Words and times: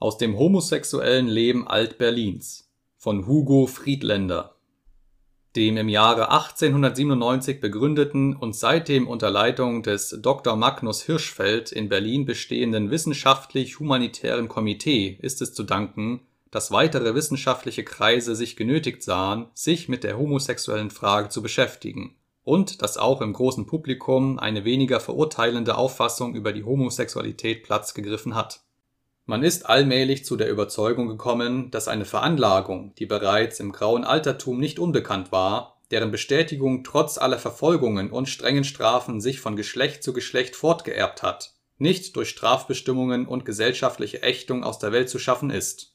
Aus 0.00 0.16
dem 0.16 0.38
homosexuellen 0.38 1.26
Leben 1.26 1.66
Alt-Berlins 1.66 2.70
von 2.98 3.26
Hugo 3.26 3.66
Friedländer 3.66 4.54
Dem 5.56 5.76
im 5.76 5.88
Jahre 5.88 6.30
1897 6.30 7.58
begründeten 7.58 8.36
und 8.36 8.54
seitdem 8.54 9.08
unter 9.08 9.28
Leitung 9.28 9.82
des 9.82 10.16
Dr. 10.22 10.54
Magnus 10.54 11.02
Hirschfeld 11.02 11.72
in 11.72 11.88
Berlin 11.88 12.26
bestehenden 12.26 12.92
Wissenschaftlich-Humanitären 12.92 14.46
Komitee 14.46 15.18
ist 15.20 15.42
es 15.42 15.52
zu 15.52 15.64
danken, 15.64 16.20
dass 16.52 16.70
weitere 16.70 17.16
wissenschaftliche 17.16 17.82
Kreise 17.82 18.36
sich 18.36 18.54
genötigt 18.54 19.02
sahen, 19.02 19.48
sich 19.52 19.88
mit 19.88 20.04
der 20.04 20.16
homosexuellen 20.16 20.90
Frage 20.90 21.28
zu 21.28 21.42
beschäftigen 21.42 22.14
und 22.44 22.82
dass 22.82 22.98
auch 22.98 23.20
im 23.20 23.32
großen 23.32 23.66
Publikum 23.66 24.38
eine 24.38 24.64
weniger 24.64 25.00
verurteilende 25.00 25.76
Auffassung 25.76 26.36
über 26.36 26.52
die 26.52 26.62
Homosexualität 26.62 27.64
Platz 27.64 27.94
gegriffen 27.94 28.36
hat. 28.36 28.60
Man 29.28 29.42
ist 29.42 29.66
allmählich 29.66 30.24
zu 30.24 30.36
der 30.36 30.50
Überzeugung 30.50 31.06
gekommen, 31.06 31.70
dass 31.70 31.86
eine 31.86 32.06
Veranlagung, 32.06 32.94
die 32.98 33.06
bereits 33.06 33.60
im 33.60 33.72
Grauen 33.72 34.02
Altertum 34.02 34.58
nicht 34.58 34.78
unbekannt 34.78 35.30
war, 35.30 35.80
deren 35.90 36.10
Bestätigung 36.10 36.82
trotz 36.82 37.18
aller 37.18 37.38
Verfolgungen 37.38 38.10
und 38.10 38.28
strengen 38.28 38.64
Strafen 38.64 39.20
sich 39.20 39.38
von 39.38 39.54
Geschlecht 39.54 40.02
zu 40.02 40.12
Geschlecht 40.14 40.56
fortgeerbt 40.56 41.22
hat, 41.22 41.52
nicht 41.76 42.16
durch 42.16 42.30
Strafbestimmungen 42.30 43.26
und 43.26 43.44
gesellschaftliche 43.44 44.22
Ächtung 44.22 44.64
aus 44.64 44.78
der 44.78 44.92
Welt 44.92 45.10
zu 45.10 45.18
schaffen 45.18 45.50
ist 45.50 45.92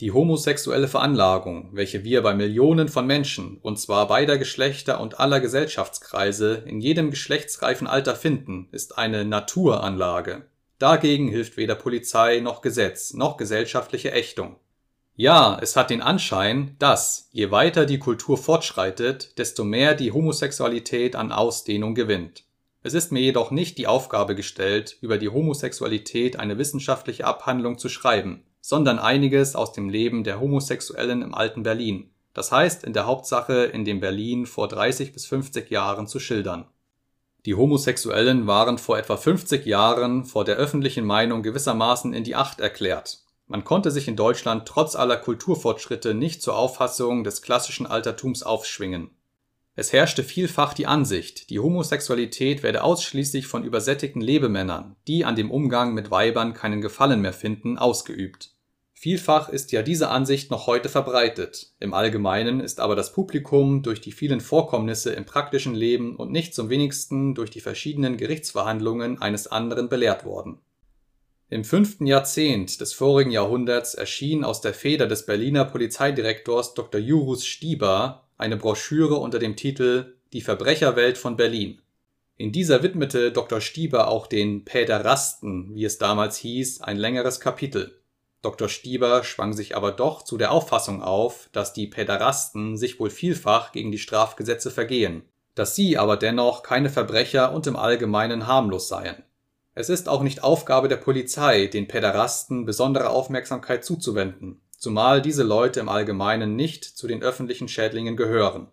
die 0.00 0.10
homosexuelle 0.10 0.88
Veranlagung, 0.88 1.70
welche 1.72 2.02
wir 2.02 2.22
bei 2.22 2.34
Millionen 2.34 2.88
von 2.88 3.06
Menschen, 3.06 3.58
und 3.62 3.78
zwar 3.78 4.08
beider 4.08 4.38
Geschlechter 4.38 5.00
und 5.00 5.20
aller 5.20 5.40
Gesellschaftskreise, 5.40 6.64
in 6.66 6.80
jedem 6.80 7.10
geschlechtsreifen 7.10 7.86
Alter 7.86 8.16
finden, 8.16 8.68
ist 8.72 8.98
eine 8.98 9.24
Naturanlage. 9.24 10.46
Dagegen 10.78 11.28
hilft 11.28 11.56
weder 11.56 11.74
Polizei 11.74 12.40
noch 12.40 12.60
Gesetz 12.60 13.14
noch 13.14 13.36
gesellschaftliche 13.36 14.12
Ächtung. 14.12 14.56
Ja, 15.16 15.58
es 15.60 15.76
hat 15.76 15.90
den 15.90 16.02
Anschein, 16.02 16.74
dass, 16.78 17.28
je 17.30 17.50
weiter 17.50 17.86
die 17.86 18.00
Kultur 18.00 18.36
fortschreitet, 18.36 19.38
desto 19.38 19.64
mehr 19.64 19.94
die 19.94 20.12
Homosexualität 20.12 21.14
an 21.14 21.30
Ausdehnung 21.30 21.94
gewinnt. 21.94 22.44
Es 22.82 22.94
ist 22.94 23.12
mir 23.12 23.20
jedoch 23.20 23.50
nicht 23.50 23.78
die 23.78 23.86
Aufgabe 23.86 24.34
gestellt, 24.34 24.98
über 25.00 25.16
die 25.16 25.28
Homosexualität 25.28 26.38
eine 26.38 26.58
wissenschaftliche 26.58 27.24
Abhandlung 27.24 27.78
zu 27.78 27.88
schreiben 27.88 28.44
sondern 28.66 28.98
einiges 28.98 29.56
aus 29.56 29.72
dem 29.72 29.90
Leben 29.90 30.24
der 30.24 30.40
Homosexuellen 30.40 31.20
im 31.20 31.34
alten 31.34 31.62
Berlin, 31.64 32.08
das 32.32 32.50
heißt 32.50 32.82
in 32.84 32.94
der 32.94 33.04
Hauptsache 33.04 33.64
in 33.64 33.84
dem 33.84 34.00
Berlin 34.00 34.46
vor 34.46 34.68
30 34.68 35.12
bis 35.12 35.26
50 35.26 35.70
Jahren 35.70 36.06
zu 36.06 36.18
schildern. 36.18 36.64
Die 37.46 37.54
Homosexuellen 37.54 38.46
waren 38.46 38.78
vor 38.78 38.96
etwa 38.96 39.18
50 39.18 39.66
Jahren 39.66 40.24
vor 40.24 40.44
der 40.44 40.56
öffentlichen 40.56 41.04
Meinung 41.04 41.42
gewissermaßen 41.42 42.14
in 42.14 42.24
die 42.24 42.36
Acht 42.36 42.60
erklärt. 42.60 43.18
Man 43.46 43.64
konnte 43.64 43.90
sich 43.90 44.08
in 44.08 44.16
Deutschland 44.16 44.66
trotz 44.66 44.96
aller 44.96 45.18
Kulturfortschritte 45.18 46.14
nicht 46.14 46.40
zur 46.40 46.56
Auffassung 46.56 47.22
des 47.22 47.42
klassischen 47.42 47.86
Altertums 47.86 48.42
aufschwingen. 48.42 49.10
Es 49.76 49.92
herrschte 49.92 50.22
vielfach 50.22 50.72
die 50.72 50.86
Ansicht, 50.86 51.50
die 51.50 51.58
Homosexualität 51.58 52.62
werde 52.62 52.82
ausschließlich 52.82 53.46
von 53.46 53.64
übersättigten 53.64 54.22
Lebemännern, 54.22 54.96
die 55.06 55.26
an 55.26 55.36
dem 55.36 55.50
Umgang 55.50 55.92
mit 55.92 56.10
Weibern 56.10 56.54
keinen 56.54 56.80
Gefallen 56.80 57.20
mehr 57.20 57.34
finden, 57.34 57.76
ausgeübt 57.76 58.54
Vielfach 59.04 59.50
ist 59.50 59.70
ja 59.70 59.82
diese 59.82 60.08
Ansicht 60.08 60.50
noch 60.50 60.66
heute 60.66 60.88
verbreitet, 60.88 61.74
im 61.78 61.92
Allgemeinen 61.92 62.60
ist 62.60 62.80
aber 62.80 62.96
das 62.96 63.12
Publikum 63.12 63.82
durch 63.82 64.00
die 64.00 64.12
vielen 64.12 64.40
Vorkommnisse 64.40 65.12
im 65.12 65.26
praktischen 65.26 65.74
Leben 65.74 66.16
und 66.16 66.32
nicht 66.32 66.54
zum 66.54 66.70
wenigsten 66.70 67.34
durch 67.34 67.50
die 67.50 67.60
verschiedenen 67.60 68.16
Gerichtsverhandlungen 68.16 69.20
eines 69.20 69.46
anderen 69.46 69.90
belehrt 69.90 70.24
worden. 70.24 70.62
Im 71.50 71.64
fünften 71.64 72.06
Jahrzehnt 72.06 72.80
des 72.80 72.94
vorigen 72.94 73.30
Jahrhunderts 73.30 73.92
erschien 73.92 74.42
aus 74.42 74.62
der 74.62 74.72
Feder 74.72 75.06
des 75.06 75.26
Berliner 75.26 75.66
Polizeidirektors 75.66 76.72
Dr. 76.72 76.98
Jurus 76.98 77.44
Stieber 77.44 78.26
eine 78.38 78.56
Broschüre 78.56 79.16
unter 79.16 79.38
dem 79.38 79.54
Titel 79.54 80.14
Die 80.32 80.40
Verbrecherwelt 80.40 81.18
von 81.18 81.36
Berlin. 81.36 81.82
In 82.38 82.52
dieser 82.52 82.82
widmete 82.82 83.32
Dr. 83.32 83.60
Stieber 83.60 84.08
auch 84.08 84.26
den 84.26 84.64
Päderasten, 84.64 85.74
wie 85.74 85.84
es 85.84 85.98
damals 85.98 86.38
hieß, 86.38 86.80
ein 86.80 86.96
längeres 86.96 87.38
Kapitel 87.38 88.00
Dr. 88.44 88.68
Stieber 88.68 89.24
schwang 89.24 89.54
sich 89.54 89.74
aber 89.76 89.90
doch 89.90 90.22
zu 90.22 90.36
der 90.36 90.52
Auffassung 90.52 91.02
auf, 91.02 91.48
dass 91.52 91.72
die 91.72 91.86
Päderasten 91.86 92.76
sich 92.76 93.00
wohl 93.00 93.10
vielfach 93.10 93.72
gegen 93.72 93.90
die 93.90 93.98
Strafgesetze 93.98 94.70
vergehen, 94.70 95.22
dass 95.54 95.74
sie 95.74 95.96
aber 95.96 96.16
dennoch 96.16 96.62
keine 96.62 96.90
Verbrecher 96.90 97.52
und 97.52 97.66
im 97.66 97.76
Allgemeinen 97.76 98.46
harmlos 98.46 98.88
seien. 98.88 99.22
Es 99.74 99.88
ist 99.88 100.08
auch 100.08 100.22
nicht 100.22 100.44
Aufgabe 100.44 100.88
der 100.88 100.98
Polizei, 100.98 101.66
den 101.66 101.88
Päderasten 101.88 102.66
besondere 102.66 103.08
Aufmerksamkeit 103.08 103.84
zuzuwenden, 103.84 104.60
zumal 104.78 105.22
diese 105.22 105.42
Leute 105.42 105.80
im 105.80 105.88
Allgemeinen 105.88 106.54
nicht 106.54 106.84
zu 106.84 107.08
den 107.08 107.22
öffentlichen 107.22 107.68
Schädlingen 107.68 108.16
gehören. 108.16 108.68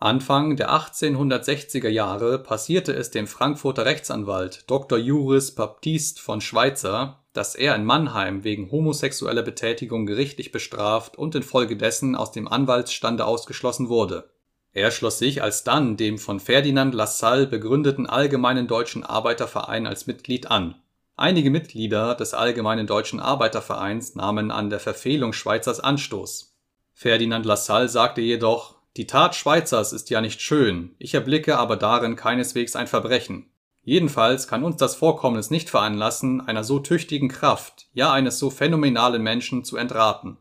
Anfang 0.00 0.56
der 0.56 0.70
1860er 0.70 1.88
Jahre 1.88 2.38
passierte 2.38 2.92
es 2.92 3.10
dem 3.10 3.26
Frankfurter 3.26 3.84
Rechtsanwalt 3.84 4.70
Dr. 4.70 4.96
Juris 4.96 5.56
Baptist 5.56 6.20
von 6.20 6.40
Schweitzer 6.40 7.24
dass 7.38 7.54
er 7.54 7.76
in 7.76 7.84
Mannheim 7.84 8.42
wegen 8.42 8.72
homosexueller 8.72 9.44
Betätigung 9.44 10.06
gerichtlich 10.06 10.50
bestraft 10.50 11.16
und 11.16 11.36
infolgedessen 11.36 12.16
aus 12.16 12.32
dem 12.32 12.48
Anwaltsstande 12.48 13.24
ausgeschlossen 13.24 13.88
wurde. 13.88 14.28
Er 14.72 14.90
schloss 14.90 15.20
sich 15.20 15.40
alsdann 15.40 15.96
dem 15.96 16.18
von 16.18 16.40
Ferdinand 16.40 16.96
Lassalle 16.96 17.46
begründeten 17.46 18.08
Allgemeinen 18.08 18.66
Deutschen 18.66 19.04
Arbeiterverein 19.04 19.86
als 19.86 20.08
Mitglied 20.08 20.50
an. 20.50 20.74
Einige 21.14 21.50
Mitglieder 21.50 22.16
des 22.16 22.34
Allgemeinen 22.34 22.88
Deutschen 22.88 23.20
Arbeitervereins 23.20 24.16
nahmen 24.16 24.50
an 24.50 24.68
der 24.68 24.80
Verfehlung 24.80 25.32
Schweizers 25.32 25.78
Anstoß. 25.78 26.56
Ferdinand 26.92 27.46
Lassalle 27.46 27.88
sagte 27.88 28.20
jedoch, 28.20 28.74
die 28.96 29.06
Tat 29.06 29.36
Schweizers 29.36 29.92
ist 29.92 30.10
ja 30.10 30.20
nicht 30.20 30.42
schön, 30.42 30.96
ich 30.98 31.14
erblicke 31.14 31.56
aber 31.56 31.76
darin 31.76 32.16
keineswegs 32.16 32.74
ein 32.74 32.88
Verbrechen 32.88 33.48
Jedenfalls 33.88 34.46
kann 34.48 34.64
uns 34.64 34.76
das 34.76 34.96
Vorkommnis 34.96 35.50
nicht 35.50 35.70
veranlassen, 35.70 36.46
einer 36.46 36.62
so 36.62 36.78
tüchtigen 36.78 37.30
Kraft, 37.30 37.86
ja 37.94 38.12
eines 38.12 38.38
so 38.38 38.50
phänomenalen 38.50 39.22
Menschen 39.22 39.64
zu 39.64 39.78
entraten. 39.78 40.36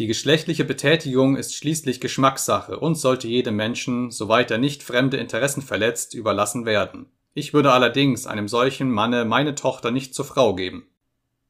Die 0.00 0.08
geschlechtliche 0.08 0.64
Betätigung 0.64 1.36
ist 1.36 1.54
schließlich 1.54 2.00
Geschmackssache 2.00 2.76
und 2.80 2.96
sollte 2.96 3.28
jedem 3.28 3.54
Menschen, 3.54 4.10
soweit 4.10 4.50
er 4.50 4.58
nicht 4.58 4.82
fremde 4.82 5.16
Interessen 5.16 5.62
verletzt, 5.62 6.12
überlassen 6.12 6.66
werden. 6.66 7.06
Ich 7.34 7.54
würde 7.54 7.70
allerdings 7.70 8.26
einem 8.26 8.48
solchen 8.48 8.90
Manne 8.90 9.24
meine 9.24 9.54
Tochter 9.54 9.92
nicht 9.92 10.12
zur 10.12 10.24
Frau 10.24 10.56
geben. 10.56 10.88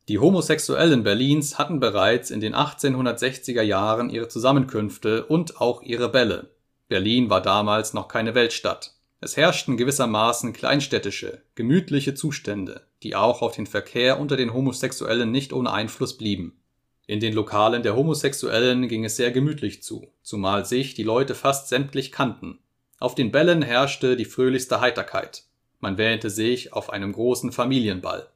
Die 0.09 0.19
Homosexuellen 0.19 1.03
Berlins 1.03 1.57
hatten 1.57 1.81
bereits 1.81 2.31
in 2.31 2.41
den 2.41 2.55
1860er 2.55 3.63
Jahren 3.63 4.11
ihre 4.11 4.29
Zusammenkünfte 4.29 5.25
und 5.25 5.63
auch 5.63 5.81
ihre 5.81 6.11
Bälle. 6.11 6.51
Berlin 6.89 7.31
war 7.31 7.41
damals 7.41 7.95
noch 7.95 8.09
keine 8.09 8.35
Weltstadt 8.35 8.98
es 9.21 9.37
herrschten 9.37 9.77
gewissermaßen 9.77 10.53
kleinstädtische, 10.53 11.43
gemütliche 11.57 12.15
Zustände, 12.15 12.87
die 13.03 13.17
auch 13.17 13.43
auf 13.43 13.57
den 13.57 13.67
Verkehr 13.67 14.21
unter 14.21 14.37
den 14.37 14.55
Homosexuellen 14.55 15.33
nicht 15.33 15.53
ohne 15.53 15.73
Einfluss 15.73 16.17
blieben. 16.17 16.61
In 17.09 17.19
den 17.19 17.33
Lokalen 17.33 17.83
der 17.83 17.97
Homosexuellen 17.97 18.87
ging 18.87 19.05
es 19.05 19.17
sehr 19.17 19.33
gemütlich 19.33 19.83
zu, 19.83 20.13
zumal 20.23 20.65
sich 20.67 20.95
die 20.95 21.03
Leute 21.03 21.35
fast 21.35 21.69
sämtlich 21.69 22.13
kannten. 22.13 22.61
Auf 23.01 23.17
den 23.17 23.33
Bällen 23.33 23.63
herrschte 23.63 24.15
die 24.17 24.25
fröhlichste 24.25 24.81
Heiterkeit. 24.81 25.45
Man 25.81 25.99
wähnte 25.99 26.31
sich 26.31 26.73
auf 26.73 26.91
einem 26.91 27.13
großen 27.13 27.51
Familienball. 27.51 28.29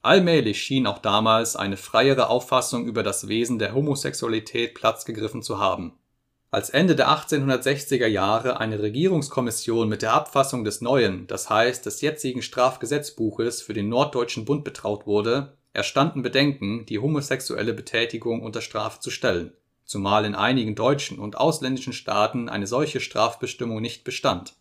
Allmählich 0.00 0.62
schien 0.62 0.86
auch 0.86 0.98
damals 0.98 1.56
eine 1.56 1.76
freiere 1.76 2.28
Auffassung 2.28 2.86
über 2.86 3.02
das 3.02 3.28
Wesen 3.28 3.58
der 3.58 3.74
Homosexualität 3.74 4.74
Platz 4.74 5.04
gegriffen 5.04 5.42
zu 5.42 5.58
haben 5.58 5.92
als 6.52 6.68
Ende 6.68 6.94
der 6.94 7.08
1860er 7.08 8.06
Jahre 8.06 8.60
eine 8.60 8.82
Regierungskommission 8.82 9.88
mit 9.88 10.02
der 10.02 10.12
Abfassung 10.12 10.64
des 10.64 10.82
neuen, 10.82 11.26
das 11.26 11.48
heißt 11.48 11.86
des 11.86 12.02
jetzigen 12.02 12.42
Strafgesetzbuches 12.42 13.62
für 13.62 13.72
den 13.72 13.88
Norddeutschen 13.88 14.44
Bund 14.44 14.62
betraut 14.62 15.06
wurde, 15.06 15.56
erstanden 15.72 16.20
Bedenken, 16.20 16.84
die 16.84 16.98
homosexuelle 16.98 17.72
Betätigung 17.72 18.42
unter 18.42 18.60
Strafe 18.60 19.00
zu 19.00 19.10
stellen, 19.10 19.54
zumal 19.86 20.26
in 20.26 20.34
einigen 20.34 20.74
deutschen 20.74 21.18
und 21.18 21.38
ausländischen 21.38 21.94
Staaten 21.94 22.50
eine 22.50 22.66
solche 22.66 23.00
Strafbestimmung 23.00 23.80
nicht 23.80 24.04
bestand. 24.04 24.52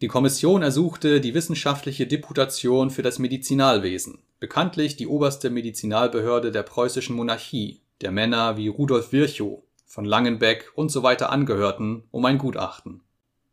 Die 0.00 0.08
Kommission 0.08 0.62
ersuchte 0.62 1.20
die 1.20 1.34
Wissenschaftliche 1.34 2.06
Deputation 2.06 2.88
für 2.88 3.02
das 3.02 3.18
Medizinalwesen, 3.18 4.20
bekanntlich 4.40 4.96
die 4.96 5.06
oberste 5.06 5.50
Medizinalbehörde 5.50 6.52
der 6.52 6.62
preußischen 6.62 7.14
Monarchie, 7.14 7.82
der 8.00 8.12
Männer 8.12 8.56
wie 8.56 8.68
Rudolf 8.68 9.12
Virchow 9.12 9.62
von 9.94 10.04
Langenbeck 10.04 10.72
und 10.74 10.90
so 10.90 11.04
weiter 11.04 11.30
angehörten, 11.30 12.02
um 12.10 12.24
ein 12.24 12.38
Gutachten. 12.38 13.04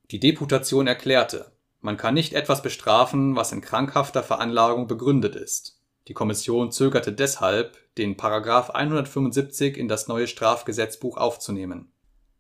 Die 0.09 0.19
Deputation 0.19 0.88
erklärte, 0.88 1.51
man 1.81 1.97
kann 1.97 2.15
nicht 2.15 2.33
etwas 2.33 2.63
bestrafen, 2.63 3.35
was 3.35 3.51
in 3.51 3.61
krankhafter 3.61 4.23
Veranlagung 4.23 4.88
begründet 4.88 5.35
ist. 5.35 5.79
Die 6.07 6.15
Kommission 6.15 6.71
zögerte 6.71 7.13
deshalb, 7.13 7.77
den§ 7.99 8.17
175 8.71 9.77
in 9.77 9.88
das 9.88 10.07
neue 10.07 10.25
Strafgesetzbuch 10.25 11.17
aufzunehmen. 11.17 11.91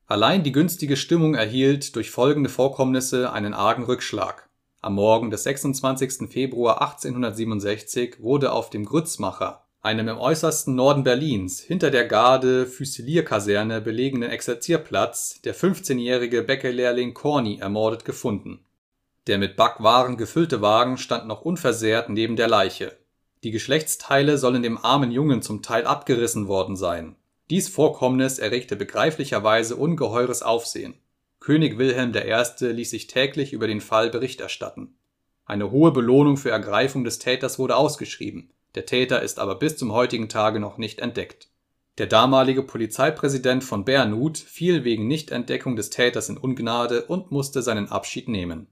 Allein 0.07 0.43
die 0.43 0.51
günstige 0.51 0.97
Stimmung 0.97 1.35
erhielt 1.35 1.95
durch 1.95 2.09
folgende 2.09 2.49
Vorkommnisse 2.49 3.31
einen 3.31 3.53
argen 3.53 3.83
Rückschlag. 3.83 4.49
Am 4.81 4.95
Morgen 4.95 5.29
des 5.29 5.43
26. 5.43 6.27
Februar 6.27 6.81
1867 6.81 8.15
wurde 8.19 8.51
auf 8.51 8.71
dem 8.71 8.83
Grützmacher 8.83 9.60
einem 9.81 10.07
im 10.09 10.17
äußersten 10.19 10.75
Norden 10.75 11.03
Berlins 11.03 11.59
hinter 11.59 11.89
der 11.89 12.05
Garde-Füsilierkaserne 12.05 13.81
belegenen 13.81 14.29
Exerzierplatz 14.29 15.41
der 15.41 15.55
15-jährige 15.55 16.43
Bäckerlehrling 16.43 17.15
Corny 17.15 17.57
ermordet 17.57 18.05
gefunden. 18.05 18.63
Der 19.25 19.39
mit 19.39 19.55
Backwaren 19.55 20.17
gefüllte 20.17 20.61
Wagen 20.61 20.97
stand 20.97 21.27
noch 21.27 21.41
unversehrt 21.41 22.09
neben 22.09 22.35
der 22.35 22.47
Leiche. 22.47 22.95
Die 23.43 23.49
Geschlechtsteile 23.49 24.37
sollen 24.37 24.61
dem 24.61 24.77
armen 24.77 25.11
Jungen 25.11 25.41
zum 25.41 25.63
Teil 25.63 25.87
abgerissen 25.87 26.47
worden 26.47 26.75
sein. 26.75 27.15
Dies 27.49 27.67
Vorkommnis 27.67 28.37
erregte 28.37 28.75
begreiflicherweise 28.75 29.75
ungeheures 29.75 30.43
Aufsehen. 30.43 30.93
König 31.39 31.79
Wilhelm 31.79 32.13
I. 32.13 32.65
ließ 32.65 32.91
sich 32.91 33.07
täglich 33.07 33.51
über 33.51 33.65
den 33.65 33.81
Fall 33.81 34.11
Bericht 34.11 34.41
erstatten. 34.41 34.95
Eine 35.45 35.71
hohe 35.71 35.91
Belohnung 35.91 36.37
für 36.37 36.51
Ergreifung 36.51 37.03
des 37.03 37.17
Täters 37.17 37.57
wurde 37.57 37.75
ausgeschrieben 37.75 38.51
der 38.75 38.85
Täter 38.85 39.21
ist 39.21 39.39
aber 39.39 39.55
bis 39.55 39.77
zum 39.77 39.91
heutigen 39.91 40.29
Tage 40.29 40.59
noch 40.59 40.77
nicht 40.77 40.99
entdeckt. 40.99 41.49
Der 41.97 42.07
damalige 42.07 42.63
Polizeipräsident 42.63 43.63
von 43.63 43.83
Bernhut 43.83 44.37
fiel 44.37 44.83
wegen 44.83 45.07
Nichtentdeckung 45.07 45.75
des 45.75 45.89
Täters 45.89 46.29
in 46.29 46.37
Ungnade 46.37 47.05
und 47.05 47.31
musste 47.31 47.61
seinen 47.61 47.89
Abschied 47.89 48.29
nehmen. 48.29 48.67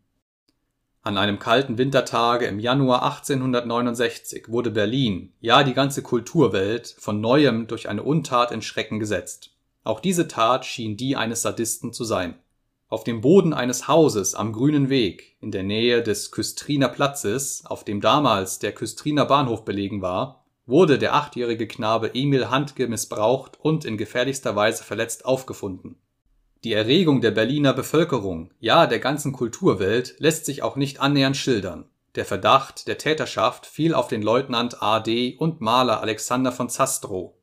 An 1.01 1.17
einem 1.17 1.39
kalten 1.39 1.77
Wintertage 1.77 2.45
im 2.45 2.59
Januar 2.59 3.03
1869 3.03 4.49
wurde 4.49 4.71
Berlin, 4.71 5.33
ja 5.39 5.63
die 5.63 5.73
ganze 5.73 6.01
Kulturwelt, 6.01 6.95
von 6.97 7.21
neuem 7.21 7.67
durch 7.67 7.89
eine 7.89 8.03
Untat 8.03 8.51
in 8.51 8.61
Schrecken 8.61 8.99
gesetzt. 8.99 9.51
Auch 9.83 9.99
diese 9.99 10.27
Tat 10.27 10.65
schien 10.65 10.97
die 10.97 11.15
eines 11.15 11.41
Sadisten 11.41 11.93
zu 11.93 12.03
sein 12.03 12.35
auf 12.89 13.03
dem 13.03 13.21
Boden 13.21 13.53
eines 13.53 13.87
Hauses 13.87 14.33
am 14.33 14.51
Grünen 14.51 14.89
Weg 14.89 15.37
in 15.41 15.51
der 15.51 15.63
Nähe 15.63 16.01
des 16.01 16.31
Küstriner 16.31 16.89
Platzes, 16.89 17.63
auf 17.65 17.83
dem 17.83 18.01
damals 18.01 18.57
der 18.57 18.73
Küstriner 18.73 19.25
Bahnhof 19.25 19.63
belegen 19.63 20.01
war, 20.01 20.43
wurde 20.65 20.97
der 20.97 21.13
achtjährige 21.13 21.67
Knabe 21.67 22.13
Emil 22.13 22.49
Handke 22.49 22.87
missbraucht 22.87 23.59
und 23.59 23.85
in 23.85 23.97
gefährlichster 23.97 24.55
Weise 24.55 24.83
verletzt 24.83 25.25
aufgefunden. 25.25 25.97
Die 26.63 26.73
Erregung 26.73 27.21
der 27.21 27.31
Berliner 27.31 27.73
Bevölkerung, 27.73 28.51
ja 28.59 28.85
der 28.85 28.99
ganzen 28.99 29.33
Kulturwelt, 29.33 30.15
lässt 30.17 30.45
sich 30.45 30.61
auch 30.63 30.75
nicht 30.75 30.99
annähernd 30.99 31.37
schildern. 31.37 31.85
Der 32.15 32.25
Verdacht 32.25 32.87
der 32.87 32.97
Täterschaft 32.97 33.65
fiel 33.65 33.93
auf 33.93 34.07
den 34.07 34.21
Leutnant 34.21 34.81
A.D. 34.81 35.37
und 35.37 35.61
Maler 35.61 36.01
Alexander 36.01 36.51
von 36.51 36.69
Zastrow 36.69 37.33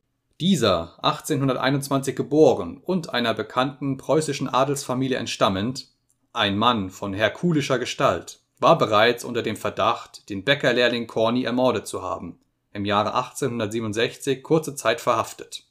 dieser 0.41 1.03
1821 1.03 2.15
geboren 2.15 2.79
und 2.85 3.15
einer 3.15 3.33
bekannten 3.33 3.97
preußischen 3.97 4.49
Adelsfamilie 4.49 5.17
entstammend, 5.17 5.89
ein 6.35 6.59
Mann 6.59 6.91
von 6.91 7.15
herkulischer 7.15 7.79
Gestalt, 7.79 8.41
war 8.59 8.77
bereits 8.77 9.25
unter 9.25 9.43
dem 9.43 9.57
Verdacht, 9.57 10.29
den 10.29 10.45
Bäckerlehrling 10.45 11.07
Corny 11.07 11.45
ermordet 11.45 11.87
zu 11.87 12.03
haben, 12.03 12.39
im 12.75 12.85
Jahre 12.85 13.15
1867 13.15 14.43
kurze 14.43 14.75
Zeit 14.75 15.01
verhaftet. 15.01 15.65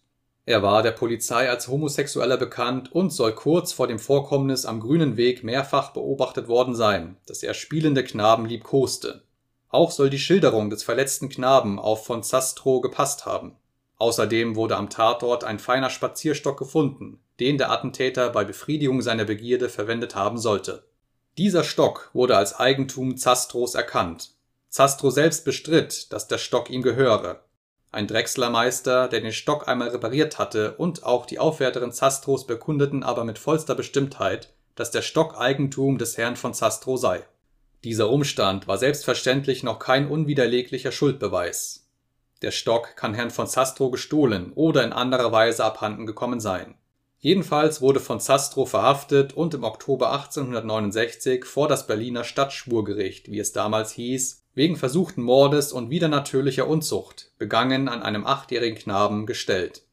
Er 0.47 0.63
war 0.63 0.81
der 0.81 0.91
Polizei 0.91 1.47
als 1.47 1.67
Homosexueller 1.67 2.37
bekannt 2.37 2.91
und 2.91 3.11
soll 3.11 3.33
kurz 3.33 3.71
vor 3.71 3.87
dem 3.87 3.99
Vorkommnis 3.99 4.65
am 4.65 4.79
Grünen 4.79 5.15
Weg 5.15 5.43
mehrfach 5.43 5.91
beobachtet 5.91 6.47
worden 6.47 6.75
sein, 6.75 7.17
dass 7.27 7.43
er 7.43 7.53
spielende 7.53 8.03
Knaben 8.03 8.47
liebkoste. 8.47 9.23
Auch 9.69 9.91
soll 9.91 10.09
die 10.09 10.19
Schilderung 10.19 10.71
des 10.71 10.83
verletzten 10.83 11.29
Knaben 11.29 11.77
auf 11.77 12.05
von 12.05 12.23
Zastrow 12.23 12.81
gepasst 12.81 13.27
haben 13.27 13.55
Außerdem 13.97 14.55
wurde 14.55 14.75
am 14.75 14.89
Tatort 14.89 15.43
ein 15.43 15.59
feiner 15.59 15.89
Spazierstock 15.89 16.57
gefunden, 16.57 17.19
den 17.39 17.57
der 17.57 17.71
Attentäter 17.71 18.29
bei 18.29 18.43
Befriedigung 18.43 19.01
seiner 19.01 19.25
Begierde 19.25 19.69
verwendet 19.69 20.15
haben 20.15 20.37
sollte. 20.37 20.83
Dieser 21.37 21.63
Stock 21.63 22.09
wurde 22.13 22.37
als 22.37 22.59
Eigentum 22.59 23.17
Zastrows 23.17 23.75
erkannt. 23.75 24.31
Zastrow 24.69 25.11
selbst 25.11 25.45
bestritt, 25.45 26.11
dass 26.11 26.27
der 26.27 26.37
Stock 26.37 26.69
ihm 26.69 26.81
gehöre. 26.81 27.41
Ein 27.91 28.07
Drechslermeister, 28.07 29.07
der 29.07 29.21
den 29.21 29.31
Stock 29.31 29.69
einmal 29.69 29.89
repariert 29.89 30.37
hatte, 30.37 30.75
und 30.77 31.05
auch 31.05 31.25
die 31.25 31.39
Aufwärterin 31.39 31.93
Zastrows 31.93 32.45
bekundeten 32.45 33.03
aber 33.03 33.23
mit 33.23 33.39
vollster 33.39 33.75
Bestimmtheit, 33.75 34.53
dass 34.75 34.91
der 34.91 35.01
Stock 35.01 35.37
Eigentum 35.37 35.97
des 35.97 36.17
Herrn 36.17 36.35
von 36.35 36.53
Zastrow 36.53 36.99
sei. 36.99 37.23
Dieser 37.85 38.09
Umstand 38.09 38.67
war 38.67 38.77
selbstverständlich 38.77 39.63
noch 39.63 39.79
kein 39.79 40.09
unwiderleglicher 40.09 40.91
Schuldbeweis 40.91 41.84
der 42.41 42.51
Stock 42.51 42.95
kann 42.95 43.13
Herrn 43.13 43.31
von 43.31 43.47
Zastrow 43.47 43.91
gestohlen 43.91 44.51
oder 44.53 44.83
in 44.83 44.93
anderer 44.93 45.31
Weise 45.31 45.63
abhanden 45.63 46.05
gekommen 46.05 46.39
sein. 46.39 46.75
Jedenfalls 47.19 47.81
wurde 47.81 47.99
von 47.99 48.19
Zastrow 48.19 48.69
verhaftet 48.69 49.33
und 49.33 49.53
im 49.53 49.63
Oktober 49.63 50.11
1869 50.11 51.45
vor 51.45 51.67
das 51.67 51.87
Berliner 51.87 52.23
Stadtschwurgericht, 52.23 53.31
wie 53.31 53.39
es 53.39 53.51
damals 53.51 53.91
hieß, 53.93 54.43
wegen 54.53 54.75
versuchten 54.75 55.23
Mordes 55.23 55.71
und 55.71 55.89
widernatürlicher 55.89 56.67
Unzucht, 56.67 57.31
begangen 57.37 57.87
an 57.87 58.03
einem 58.03 58.27
achtjährigen 58.27 58.77
Knaben, 58.77 59.25
gestellt. 59.25 59.83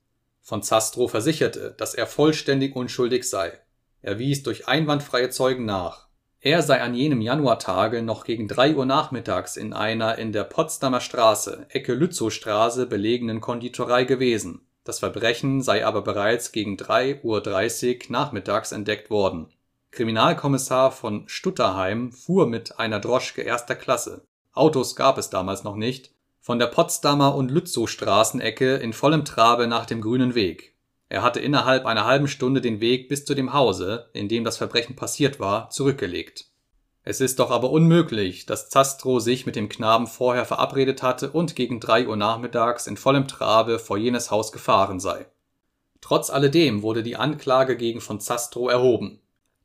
Von 0.40 0.62
Zastrow 0.62 1.10
versicherte, 1.10 1.74
dass 1.78 1.94
er 1.94 2.06
vollständig 2.06 2.76
unschuldig 2.76 3.28
sei. 3.28 3.58
Er 4.02 4.18
wies 4.18 4.42
durch 4.42 4.68
einwandfreie 4.68 5.30
Zeugen 5.30 5.64
nach 5.64 6.08
er 6.44 6.60
sei 6.62 6.80
an 6.82 6.92
jenem 6.92 7.20
Januartage 7.20 8.02
noch 8.02 8.24
gegen 8.24 8.48
drei 8.48 8.74
Uhr 8.74 8.84
nachmittags 8.84 9.56
in 9.56 9.72
einer 9.72 10.18
in 10.18 10.32
der 10.32 10.44
Potsdamer 10.44 11.00
Straße, 11.00 11.66
Ecke 11.68 11.94
Lützowstraße 11.94 12.86
belegenen 12.86 13.40
Konditorei 13.40 14.04
gewesen, 14.04 14.66
das 14.82 14.98
Verbrechen 14.98 15.62
sei 15.62 15.86
aber 15.86 16.02
bereits 16.02 16.50
gegen 16.50 16.76
drei 16.76 17.20
Uhr 17.22 17.40
dreißig 17.40 18.10
nachmittags 18.10 18.72
entdeckt 18.72 19.08
worden. 19.08 19.46
Kriminalkommissar 19.92 20.90
von 20.90 21.28
Stutterheim 21.28 22.10
fuhr 22.10 22.48
mit 22.48 22.80
einer 22.80 22.98
Droschke 22.98 23.42
erster 23.42 23.76
Klasse. 23.76 24.24
Autos 24.52 24.96
gab 24.96 25.18
es 25.18 25.30
damals 25.30 25.62
noch 25.62 25.76
nicht. 25.76 26.10
Von 26.40 26.58
der 26.58 26.66
Potsdamer 26.66 27.36
und 27.36 27.52
Lützowstraßenecke 27.52 28.74
in 28.76 28.92
vollem 28.92 29.24
Trabe 29.24 29.68
nach 29.68 29.86
dem 29.86 30.00
Grünen 30.00 30.34
Weg 30.34 30.71
er 31.12 31.20
hatte 31.20 31.40
innerhalb 31.40 31.84
einer 31.84 32.06
halben 32.06 32.26
Stunde 32.26 32.62
den 32.62 32.80
Weg 32.80 33.10
bis 33.10 33.26
zu 33.26 33.34
dem 33.34 33.52
Hause, 33.52 34.08
in 34.14 34.30
dem 34.30 34.44
das 34.44 34.56
Verbrechen 34.56 34.96
passiert 34.96 35.40
war, 35.40 35.68
zurückgelegt. 35.68 36.46
Es 37.04 37.20
ist 37.20 37.38
doch 37.38 37.50
aber 37.50 37.68
unmöglich, 37.68 38.46
dass 38.46 38.70
Zastrow 38.70 39.20
sich 39.20 39.44
mit 39.44 39.54
dem 39.54 39.68
Knaben 39.68 40.06
vorher 40.06 40.46
verabredet 40.46 41.02
hatte 41.02 41.30
und 41.30 41.54
gegen 41.54 41.80
drei 41.80 42.08
Uhr 42.08 42.16
nachmittags 42.16 42.86
in 42.86 42.96
vollem 42.96 43.28
Trabe 43.28 43.78
vor 43.78 43.98
jenes 43.98 44.30
Haus 44.30 44.52
gefahren 44.52 45.00
sei. 45.00 45.26
Trotz 46.00 46.30
alledem 46.30 46.80
wurde 46.80 47.02
die 47.02 47.16
Anklage 47.16 47.76
gegen 47.76 48.00
von 48.00 48.18
Zastrow 48.18 48.70
erhoben 48.70 49.20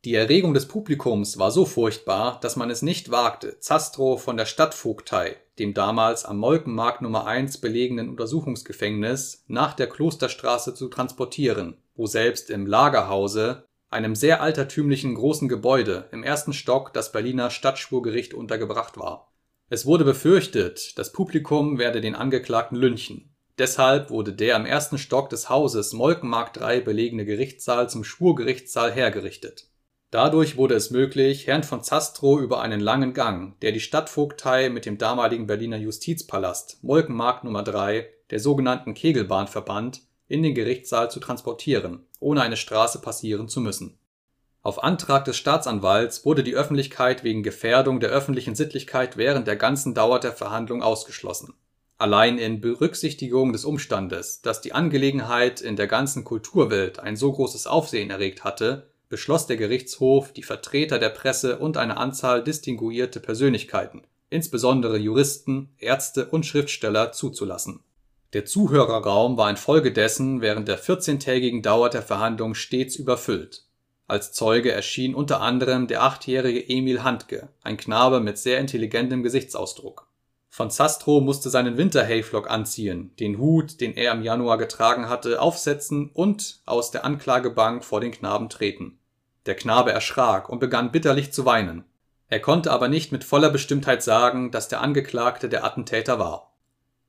die 0.06 0.14
Erregung 0.14 0.54
des 0.54 0.68
Publikums 0.68 1.40
war 1.40 1.50
so 1.50 1.66
furchtbar, 1.66 2.40
dass 2.42 2.56
man 2.56 2.70
es 2.70 2.84
nicht 2.84 3.10
wagte, 3.10 3.60
Zastrow 3.60 4.22
von 4.22 4.38
der 4.38 4.46
Stadtvogtei, 4.46 5.38
dem 5.58 5.74
damals 5.74 6.24
am 6.24 6.38
Molkenmarkt 6.38 7.02
Nummer 7.02 7.26
1 7.26 7.58
belegenen 7.58 8.08
Untersuchungsgefängnis, 8.10 9.44
nach 9.48 9.74
der 9.74 9.88
Klosterstraße 9.88 10.76
zu 10.76 10.90
transportieren, 10.90 11.78
wo 11.96 12.06
selbst 12.06 12.52
im 12.52 12.68
Lagerhause, 12.68 13.66
einem 13.90 14.14
sehr 14.14 14.42
altertümlichen 14.42 15.16
großen 15.16 15.48
Gebäude 15.50 16.10
im 16.12 16.24
ersten 16.24 16.54
Stock, 16.54 16.94
das 16.94 17.12
Berliner 17.12 17.50
Stadtschwurgericht 17.50 18.36
untergebracht 18.36 18.98
war. 18.98 19.34
Es 19.70 19.86
wurde 19.88 20.06
befürchtet, 20.06 20.98
das 21.00 21.12
Publikum 21.12 21.80
werde 21.80 22.02
den 22.02 22.16
Angeklagten 22.16 22.78
lynchen. 22.78 23.36
Deshalb 23.58 24.12
wurde 24.12 24.34
der 24.34 24.58
im 24.58 24.66
ersten 24.66 25.00
Stock 25.00 25.30
des 25.32 25.50
Hauses 25.50 25.94
Molkenmarkt 25.94 26.58
3 26.58 26.82
belegene 26.82 27.26
Gerichtssaal 27.26 27.90
zum 27.90 28.04
Schwurgerichtssaal 28.04 28.92
hergerichtet 28.92 29.68
Dadurch 30.10 30.56
wurde 30.56 30.76
es 30.76 30.90
möglich, 30.90 31.48
Herrn 31.48 31.64
von 31.64 31.84
Zastrow 31.84 32.40
über 32.40 32.62
einen 32.62 32.80
langen 32.80 33.14
Gang, 33.14 33.60
der 33.60 33.74
die 33.74 33.82
Stadtvogtei 33.82 34.70
mit 34.70 34.86
dem 34.86 34.98
damaligen 34.98 35.48
Berliner 35.48 35.76
Justizpalast 35.76 36.82
Molkenmarkt 36.82 37.44
Nummer 37.44 37.62
3, 37.62 38.08
der 38.30 38.40
sogenannten 38.40 38.94
Kegelbahn 38.94 39.48
verband, 39.48 40.04
in 40.30 40.44
den 40.44 40.56
Gerichtssaal 40.56 41.12
zu 41.12 41.20
transportieren, 41.20 42.06
ohne 42.22 42.42
eine 42.42 42.56
Straße 42.56 43.02
passieren 43.02 43.50
zu 43.50 43.60
müssen. 43.60 44.00
Auf 44.62 44.82
Antrag 44.82 45.26
des 45.26 45.36
Staatsanwalts 45.36 46.26
wurde 46.26 46.44
die 46.44 46.56
Öffentlichkeit 46.56 47.26
wegen 47.26 47.44
Gefährdung 47.44 48.00
der 48.00 48.10
öffentlichen 48.10 48.56
Sittlichkeit 48.56 49.18
während 49.18 49.46
der 49.46 49.58
ganzen 49.58 49.94
Dauer 49.94 50.22
der 50.22 50.34
Verhandlung 50.34 50.84
ausgeschlossen. 50.84 51.54
Allein 51.98 52.38
in 52.38 52.62
Berücksichtigung 52.62 53.52
des 53.52 53.66
Umstandes, 53.66 54.42
dass 54.42 54.62
die 54.62 54.72
Angelegenheit 54.72 55.60
in 55.60 55.76
der 55.76 55.88
ganzen 55.88 56.24
Kulturwelt 56.24 57.00
ein 57.00 57.18
so 57.18 57.32
großes 57.34 57.68
Aufsehen 57.68 58.10
erregt 58.10 58.46
hatte 58.46 58.87
beschloss 59.10 59.48
der 59.48 59.58
Gerichtshof, 59.58 60.34
die 60.34 60.44
Vertreter 60.44 61.00
der 61.00 61.10
Presse 61.10 61.60
und 61.60 61.78
eine 61.78 61.98
Anzahl 61.98 62.44
distinguierte 62.44 63.20
Persönlichkeiten, 63.20 64.04
insbesondere 64.30 64.98
Juristen, 64.98 65.70
Ärzte 65.78 66.28
und 66.28 66.46
Schriftsteller, 66.46 67.12
zuzulassen. 67.12 67.82
Der 68.34 68.46
Zuhörerraum 68.46 69.38
war 69.38 69.50
infolgedessen 69.50 70.42
während 70.42 70.68
der 70.68 70.80
14-tägigen 70.80 71.62
Dauer 71.62 71.90
der 71.90 72.02
Verhandlung 72.02 72.56
stets 72.56 72.98
überfüllt. 72.98 73.64
Als 74.08 74.32
Zeuge 74.32 74.72
erschien 74.72 75.16
unter 75.16 75.42
anderem 75.42 75.88
der 75.88 76.04
achtjährige 76.04 76.68
Emil 76.70 77.04
Handke, 77.04 77.50
ein 77.64 77.78
Knabe 77.78 78.20
mit 78.20 78.38
sehr 78.38 78.60
intelligentem 78.60 79.24
Gesichtsausdruck. 79.24 80.07
Von 80.58 80.72
Zastrow 80.72 81.22
musste 81.22 81.52
seinen 81.52 81.78
Winterhayflock 81.78 82.50
anziehen, 82.50 83.16
den 83.20 83.38
Hut, 83.38 83.80
den 83.80 83.94
er 83.94 84.12
im 84.14 84.24
Januar 84.24 84.58
getragen 84.58 85.08
hatte, 85.08 85.40
aufsetzen 85.40 86.10
und 86.12 86.62
aus 86.66 86.90
der 86.90 87.06
Anklagebank 87.06 87.86
vor 87.86 88.02
den 88.02 88.12
Knaben 88.12 88.50
treten. 88.50 88.98
Der 89.46 89.54
Knabe 89.54 89.92
erschrak 89.92 90.50
und 90.50 90.58
begann 90.58 90.92
bitterlich 90.92 91.32
zu 91.32 91.46
weinen. 91.46 91.84
Er 92.28 92.40
konnte 92.40 92.72
aber 92.72 92.88
nicht 92.88 93.12
mit 93.12 93.24
voller 93.24 93.52
Bestimmtheit 93.52 94.02
sagen, 94.02 94.50
dass 94.50 94.68
der 94.68 94.82
Angeklagte 94.82 95.48
der 95.48 95.64
Attentäter 95.64 96.18
war. 96.18 96.56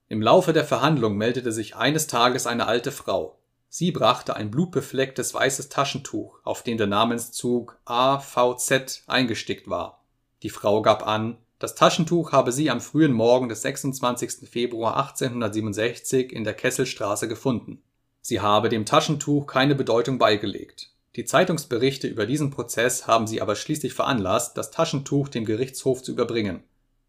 Im 0.09 0.21
Laufe 0.21 0.53
der 0.53 0.67
Verhandlung 0.67 1.17
meldete 1.17 1.51
sich 1.51 1.75
eines 1.75 2.07
Tages 2.07 2.47
eine 2.47 2.67
alte 2.67 2.93
Frau. 2.93 3.39
Sie 3.71 3.93
brachte 3.93 4.37
ein 4.37 4.51
blutbeflecktes 4.51 5.33
weißes 5.33 5.71
Taschentuch, 5.71 6.39
auf 6.45 6.65
dem 6.65 6.77
der 6.77 6.87
Namenszug 6.87 7.79
AVZ 7.87 9.05
eingestickt 9.07 9.71
war. 9.71 10.05
Die 10.43 10.51
Frau 10.51 10.83
gab 10.83 11.07
an, 11.07 11.39
das 11.59 11.75
Taschentuch 11.75 12.31
habe 12.31 12.53
sie 12.53 12.71
am 12.71 12.81
frühen 12.81 13.13
Morgen 13.13 13.49
des 13.49 13.63
26. 13.63 14.49
Februar 14.49 14.97
1867 14.97 16.33
in 16.33 16.45
der 16.45 16.55
Kesselstraße 16.55 17.27
gefunden. 17.27 17.83
Sie 18.21 18.41
habe 18.41 18.69
dem 18.69 18.87
Taschentuch 18.87 19.47
keine 19.47 19.75
Bedeutung 19.75 20.19
beigelegt. 20.19 20.93
Die 21.17 21.25
Zeitungsberichte 21.25 22.07
über 22.07 22.27
diesen 22.27 22.51
Prozess 22.51 23.09
haben 23.09 23.27
sie 23.27 23.43
aber 23.43 23.57
schließlich 23.57 23.93
veranlasst, 23.93 24.57
das 24.57 24.71
Taschentuch 24.71 25.29
dem 25.29 25.45
Gerichtshof 25.45 26.03
zu 26.03 26.13
überbringen. 26.13 26.63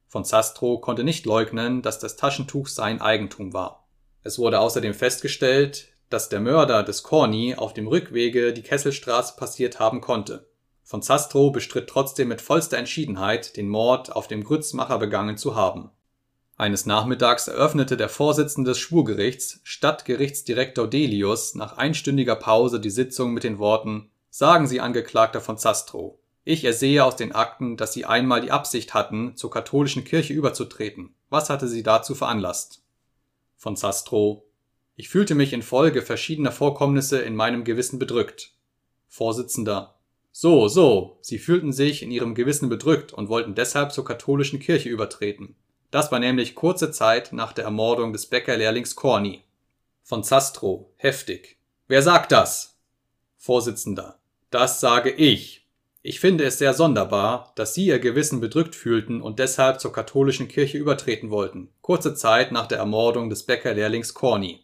Von 0.07 0.25
Zastrow 0.25 0.81
konnte 0.81 1.03
nicht 1.03 1.27
leugnen, 1.27 1.83
dass 1.83 1.99
das 1.99 2.15
Taschentuch 2.15 2.67
sein 2.67 3.01
Eigentum 3.01 3.53
war. 3.53 3.87
Es 4.23 4.39
wurde 4.39 4.59
außerdem 4.59 4.95
festgestellt, 4.95 5.89
dass 6.09 6.29
der 6.29 6.39
Mörder 6.39 6.81
des 6.81 7.03
Corny 7.03 7.53
auf 7.53 7.75
dem 7.75 7.87
Rückwege 7.87 8.51
die 8.51 8.63
Kesselstraße 8.63 9.35
passiert 9.37 9.79
haben 9.79 10.01
konnte. 10.01 10.48
Von 10.89 11.03
Zastrow 11.03 11.51
bestritt 11.51 11.87
trotzdem 11.87 12.29
mit 12.29 12.41
vollster 12.41 12.79
Entschiedenheit, 12.79 13.57
den 13.57 13.69
Mord 13.69 14.11
auf 14.11 14.27
dem 14.27 14.43
Grützmacher 14.43 14.97
begangen 14.97 15.37
zu 15.37 15.55
haben. 15.55 15.91
Eines 16.57 16.87
Nachmittags 16.87 17.47
eröffnete 17.47 17.95
der 17.95 18.09
Vorsitzende 18.09 18.71
des 18.71 18.79
Schwurgerichts, 18.79 19.59
Stadtgerichtsdirektor 19.61 20.87
Delius, 20.87 21.53
nach 21.53 21.77
einstündiger 21.77 22.35
Pause 22.35 22.79
die 22.79 22.89
Sitzung 22.89 23.35
mit 23.35 23.43
den 23.43 23.59
Worten 23.59 24.09
Sagen 24.31 24.65
Sie, 24.65 24.81
Angeklagter 24.81 25.41
von 25.41 25.59
Zastrow, 25.59 26.17
ich 26.43 26.65
ersehe 26.65 27.05
aus 27.05 27.15
den 27.15 27.33
Akten, 27.33 27.77
dass 27.77 27.93
Sie 27.93 28.05
einmal 28.05 28.41
die 28.41 28.49
Absicht 28.49 28.95
hatten, 28.95 29.37
zur 29.37 29.51
katholischen 29.51 30.05
Kirche 30.05 30.33
überzutreten. 30.33 31.13
Was 31.29 31.51
hatte 31.51 31.67
Sie 31.67 31.83
dazu 31.83 32.15
veranlasst? 32.15 32.81
Von 33.57 33.75
Zastrow 33.75 34.41
ich 34.95 35.09
fühlte 35.09 35.35
mich 35.35 35.53
infolge 35.53 36.01
verschiedener 36.01 36.51
Vorkommnisse 36.51 37.19
in 37.19 37.35
meinem 37.35 37.63
Gewissen 37.63 37.99
bedrückt. 37.99 38.53
Vorsitzender. 39.07 39.98
So, 40.41 40.69
so, 40.69 41.17
Sie 41.19 41.37
fühlten 41.37 41.73
sich 41.73 42.01
in 42.01 42.11
Ihrem 42.11 42.33
Gewissen 42.33 42.69
bedrückt 42.69 43.11
und 43.11 43.27
wollten 43.27 43.55
deshalb 43.55 43.91
zur 43.91 44.05
katholischen 44.05 44.59
Kirche 44.59 44.87
übertreten. 44.87 45.57
Das 45.91 46.13
war 46.13 46.19
nämlich 46.19 46.55
kurze 46.55 46.91
Zeit 46.91 47.33
nach 47.33 47.51
der 47.51 47.65
Ermordung 47.65 48.13
des 48.13 48.27
Bäckerlehrlings 48.27 48.95
Corny. 48.95 49.43
Von 50.01 50.23
Zastrow, 50.23 50.85
heftig. 50.95 51.57
Wer 51.89 52.01
sagt 52.03 52.31
das? 52.31 52.77
Vorsitzender. 53.35 54.17
Das 54.49 54.79
sage 54.79 55.09
ich. 55.09 55.67
Ich 56.03 56.21
finde 56.21 56.45
es 56.45 56.57
sehr 56.57 56.73
sonderbar, 56.73 57.51
dass 57.55 57.73
Sie 57.73 57.87
Ihr 57.87 57.99
Gewissen 57.99 58.39
bedrückt 58.39 58.75
fühlten 58.75 59.21
und 59.21 59.39
deshalb 59.39 59.81
zur 59.81 59.91
katholischen 59.91 60.47
Kirche 60.47 60.77
übertreten 60.77 61.31
wollten, 61.31 61.67
kurze 61.81 62.15
Zeit 62.15 62.53
nach 62.53 62.67
der 62.67 62.77
Ermordung 62.77 63.29
des 63.29 63.43
Bäckerlehrlings 63.43 64.13
Corny. 64.13 64.63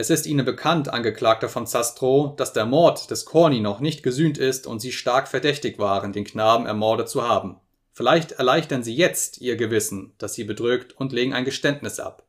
Es 0.00 0.10
ist 0.10 0.28
Ihnen 0.28 0.44
bekannt, 0.44 0.88
Angeklagter 0.88 1.48
von 1.48 1.66
Zastrow, 1.66 2.36
dass 2.36 2.52
der 2.52 2.66
Mord 2.66 3.10
des 3.10 3.24
Corny 3.24 3.58
noch 3.58 3.80
nicht 3.80 4.04
gesühnt 4.04 4.38
ist 4.38 4.68
und 4.68 4.78
Sie 4.78 4.92
stark 4.92 5.26
verdächtig 5.26 5.80
waren, 5.80 6.12
den 6.12 6.22
Knaben 6.22 6.66
ermordet 6.66 7.08
zu 7.08 7.26
haben. 7.28 7.56
Vielleicht 7.90 8.30
erleichtern 8.30 8.84
Sie 8.84 8.94
jetzt 8.94 9.40
Ihr 9.40 9.56
Gewissen, 9.56 10.14
das 10.18 10.34
Sie 10.34 10.44
bedrückt, 10.44 10.92
und 10.92 11.12
legen 11.12 11.34
ein 11.34 11.44
Geständnis 11.44 11.98
ab. 11.98 12.28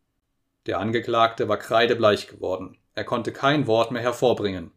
Der 0.65 0.79
Angeklagte 0.79 1.47
war 1.47 1.57
kreidebleich 1.57 2.27
geworden. 2.27 2.75
Er 2.95 3.03
konnte 3.03 3.31
kein 3.31 3.67
Wort 3.67 3.91
mehr 3.91 4.01
hervorbringen. 4.01 4.71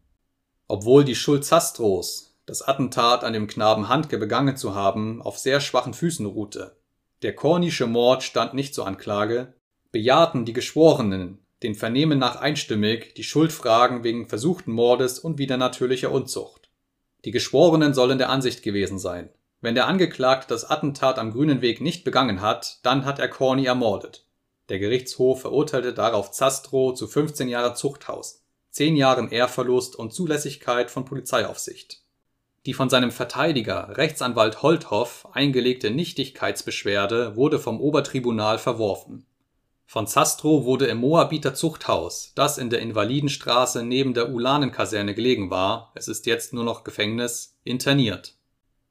Obwohl 0.68 1.02
die 1.02 1.14
Schuld 1.14 1.46
Zastrows, 1.46 2.36
das 2.44 2.60
Attentat 2.60 3.24
an 3.24 3.32
dem 3.32 3.46
Knaben 3.46 3.88
Handke 3.88 4.18
begangen 4.18 4.58
zu 4.58 4.74
haben, 4.74 5.22
auf 5.22 5.38
sehr 5.38 5.60
schwachen 5.60 5.94
Füßen 5.94 6.26
ruhte. 6.26 6.76
Der 7.22 7.34
Cornische 7.34 7.86
Mord 7.86 8.22
stand 8.22 8.52
nicht 8.52 8.74
zur 8.74 8.86
Anklage, 8.86 9.54
bejahten 9.92 10.44
die 10.44 10.52
Geschworenen 10.52 11.38
den 11.62 11.74
Vernehmen 11.74 12.18
nach 12.18 12.36
einstimmig 12.36 13.14
die 13.14 13.24
Schuldfragen 13.24 14.04
wegen 14.04 14.28
versuchten 14.28 14.72
Mordes 14.72 15.18
und 15.18 15.38
widernatürlicher 15.38 16.10
Unzucht. 16.10 16.70
Die 17.24 17.30
Geschworenen 17.30 17.94
sollen 17.94 18.18
der 18.18 18.30
Ansicht 18.30 18.62
gewesen 18.62 18.98
sein, 18.98 19.30
wenn 19.60 19.76
der 19.76 19.86
Angeklagte 19.86 20.48
das 20.48 20.68
Attentat 20.68 21.20
am 21.20 21.30
Grünen 21.30 21.62
Weg 21.62 21.80
nicht 21.80 22.02
begangen 22.02 22.40
hat, 22.40 22.80
dann 22.82 23.04
hat 23.04 23.20
er 23.20 23.28
Corny 23.28 23.66
ermordet. 23.66 24.26
Der 24.68 24.80
Gerichtshof 24.80 25.42
verurteilte 25.42 25.94
darauf 25.94 26.32
Zastrow 26.32 26.94
zu 26.94 27.06
15 27.06 27.48
Jahren 27.48 27.76
Zuchthaus, 27.76 28.42
10 28.70 28.96
Jahren 28.96 29.30
Ehrverlust 29.30 29.94
und 29.94 30.12
Zulässigkeit 30.12 30.90
von 30.90 31.04
Polizeiaufsicht. 31.04 32.02
Die 32.66 32.74
von 32.74 32.90
seinem 32.90 33.12
Verteidiger, 33.12 33.96
Rechtsanwalt 33.96 34.62
Holthoff, 34.62 35.28
eingelegte 35.32 35.90
Nichtigkeitsbeschwerde 35.90 37.36
wurde 37.36 37.60
vom 37.60 37.80
Obertribunal 37.80 38.58
verworfen 38.58 39.26
von 39.86 40.06
Zastrow 40.06 40.64
wurde 40.64 40.86
im 40.86 40.98
Moabiter 40.98 41.54
Zuchthaus, 41.54 42.32
das 42.34 42.58
in 42.58 42.70
der 42.70 42.80
Invalidenstraße 42.80 43.82
neben 43.82 44.14
der 44.14 44.30
Ulanenkaserne 44.30 45.14
gelegen 45.14 45.50
war 45.50 45.92
(es 45.94 46.08
ist 46.08 46.26
jetzt 46.26 46.52
nur 46.52 46.64
noch 46.64 46.84
Gefängnis), 46.84 47.58
interniert. 47.64 48.34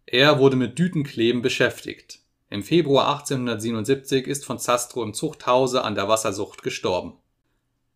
Er 0.05 0.39
wurde 0.39 0.57
mit 0.57 0.77
Dütenkleben 0.77 1.41
beschäftigt. 1.41 2.19
Im 2.49 2.63
Februar 2.63 3.07
1877 3.13 4.27
ist 4.27 4.45
von 4.45 4.59
Zastrow 4.59 5.03
im 5.03 5.13
Zuchthause 5.13 5.83
an 5.83 5.95
der 5.95 6.07
Wassersucht 6.07 6.63
gestorben. 6.63 7.13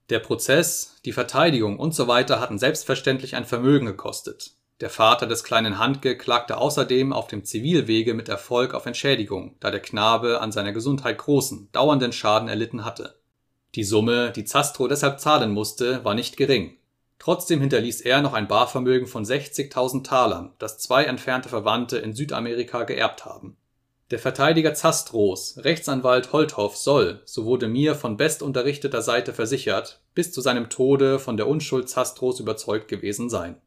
Der 0.10 0.20
Prozess, 0.20 0.96
die 1.04 1.12
Verteidigung 1.12 1.80
usw. 1.80 2.24
hatten 2.30 2.58
selbstverständlich 2.58 3.36
ein 3.36 3.46
Vermögen 3.46 3.86
gekostet 3.86 4.55
der 4.82 4.90
Vater 4.90 5.26
des 5.26 5.46
kleinen 5.46 5.80
Handke 5.80 6.18
klagte 6.18 6.58
außerdem 6.58 7.14
auf 7.14 7.28
dem 7.28 7.46
Zivilwege 7.46 8.14
mit 8.14 8.28
Erfolg 8.28 8.74
auf 8.74 8.86
Entschädigung, 8.86 9.56
da 9.62 9.72
der 9.72 9.80
Knabe 9.80 10.42
an 10.42 10.52
seiner 10.52 10.74
Gesundheit 10.74 11.18
großen, 11.18 11.70
dauernden 11.72 12.12
Schaden 12.12 12.50
erlitten 12.50 12.84
hatte. 12.84 13.16
Die 13.76 13.86
Summe, 13.86 14.32
die 14.32 14.44
Zastrow 14.44 14.90
deshalb 14.90 15.22
zahlen 15.22 15.52
musste, 15.52 16.04
war 16.04 16.14
nicht 16.14 16.36
gering. 16.36 16.76
Trotzdem 17.20 17.62
hinterließ 17.62 18.02
er 18.02 18.22
noch 18.22 18.34
ein 18.34 18.50
Barvermögen 18.50 19.08
von 19.08 19.24
60.000 19.24 20.04
Talern, 20.04 20.52
das 20.60 20.78
zwei 20.78 21.06
entfernte 21.06 21.48
Verwandte 21.48 21.98
in 21.98 22.14
Südamerika 22.14 22.84
geerbt 22.84 23.24
haben. 23.24 23.56
Der 24.12 24.20
Verteidiger 24.20 24.74
Zastrows, 24.74 25.58
Rechtsanwalt 25.64 26.34
Holthoff, 26.34 26.76
soll, 26.76 27.22
so 27.24 27.46
wurde 27.46 27.70
mir 27.70 27.96
von 27.96 28.18
bestunterrichteter 28.18 29.02
Seite 29.02 29.34
versichert, 29.34 30.02
bis 30.14 30.34
zu 30.34 30.42
seinem 30.42 30.70
Tode 30.70 31.18
von 31.18 31.38
der 31.38 31.48
Unschuld 31.48 31.90
Zastrows 31.90 32.42
überzeugt 32.42 32.90
gewesen 32.90 33.30
sein 33.30 33.62